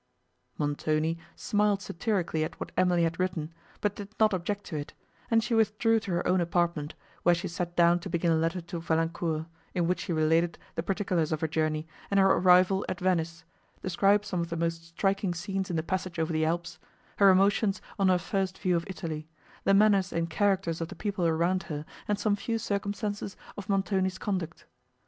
Montoni 0.57 1.19
smiled 1.35 1.83
satirically 1.83 2.43
at 2.43 2.59
what 2.59 2.71
Emily 2.75 3.03
had 3.03 3.19
written, 3.19 3.53
but 3.81 3.95
did 3.95 4.09
not 4.19 4.33
object 4.33 4.63
to 4.63 4.75
it, 4.75 4.93
and 5.29 5.43
she 5.43 5.53
withdrew 5.53 5.99
to 5.99 6.09
her 6.13 6.27
own 6.27 6.41
apartment, 6.41 6.95
where 7.21 7.35
she 7.35 7.47
sat 7.47 7.75
down 7.75 7.99
to 7.99 8.09
begin 8.09 8.31
a 8.31 8.35
letter 8.35 8.61
to 8.61 8.79
Valancourt, 8.79 9.45
in 9.75 9.85
which 9.87 9.99
she 9.99 10.11
related 10.11 10.57
the 10.73 10.81
particulars 10.81 11.31
of 11.31 11.41
her 11.41 11.47
journey, 11.47 11.87
and 12.09 12.19
her 12.19 12.33
arrival 12.33 12.83
at 12.89 12.99
Venice, 12.99 13.43
described 13.83 14.25
some 14.25 14.41
of 14.41 14.49
the 14.49 14.57
most 14.57 14.85
striking 14.85 15.35
scenes 15.35 15.69
in 15.69 15.75
the 15.75 15.83
passage 15.83 16.17
over 16.17 16.33
the 16.33 16.45
Alps; 16.45 16.79
her 17.17 17.29
emotions 17.29 17.79
on 17.99 18.07
her 18.07 18.17
first 18.17 18.57
view 18.57 18.75
of 18.75 18.85
Italy; 18.87 19.27
the 19.65 19.73
manners 19.75 20.11
and 20.11 20.31
characters 20.31 20.81
of 20.81 20.87
the 20.87 20.95
people 20.95 21.27
around 21.27 21.61
her, 21.69 21.85
and 22.07 22.17
some 22.17 22.35
few 22.35 22.57
circumstances 22.57 23.37
of 23.55 23.69
Montoni's 23.69 24.17
conduct. 24.17 24.65